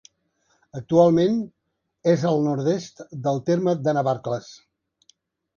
Actualment 0.79 1.35
és 2.13 2.25
al 2.31 2.41
nord-est 2.47 3.05
del 3.29 3.39
terme 3.51 3.77
de 3.89 3.97
Navarcles. 3.99 4.53